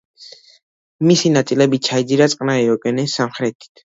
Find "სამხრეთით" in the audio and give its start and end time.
3.21-3.85